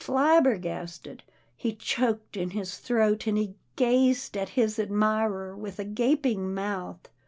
[0.01, 1.21] "Flabbergasted,"
[1.55, 7.07] he choked in his throat, and he gazed at his admirer with a gaping mouth.